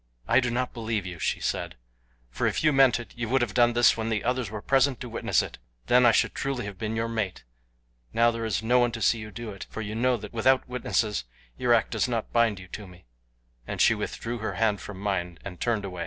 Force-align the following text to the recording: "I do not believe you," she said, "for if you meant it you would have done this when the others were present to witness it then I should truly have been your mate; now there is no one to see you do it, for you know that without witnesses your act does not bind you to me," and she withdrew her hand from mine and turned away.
"I 0.27 0.39
do 0.39 0.49
not 0.49 0.73
believe 0.73 1.05
you," 1.05 1.19
she 1.19 1.39
said, 1.39 1.75
"for 2.31 2.47
if 2.47 2.63
you 2.63 2.73
meant 2.73 2.99
it 2.99 3.15
you 3.15 3.29
would 3.29 3.43
have 3.43 3.53
done 3.53 3.73
this 3.73 3.95
when 3.95 4.09
the 4.09 4.23
others 4.23 4.49
were 4.49 4.63
present 4.63 4.99
to 5.01 5.07
witness 5.09 5.43
it 5.43 5.59
then 5.85 6.07
I 6.07 6.11
should 6.11 6.33
truly 6.33 6.65
have 6.65 6.79
been 6.79 6.95
your 6.95 7.07
mate; 7.07 7.43
now 8.11 8.31
there 8.31 8.43
is 8.43 8.63
no 8.63 8.79
one 8.79 8.91
to 8.93 9.01
see 9.03 9.19
you 9.19 9.29
do 9.29 9.51
it, 9.51 9.67
for 9.69 9.81
you 9.81 9.93
know 9.93 10.17
that 10.17 10.33
without 10.33 10.67
witnesses 10.67 11.25
your 11.55 11.75
act 11.75 11.91
does 11.91 12.07
not 12.09 12.33
bind 12.33 12.57
you 12.59 12.67
to 12.69 12.87
me," 12.87 13.05
and 13.67 13.79
she 13.79 13.93
withdrew 13.93 14.39
her 14.39 14.53
hand 14.55 14.81
from 14.81 14.99
mine 14.99 15.37
and 15.45 15.61
turned 15.61 15.85
away. 15.85 15.99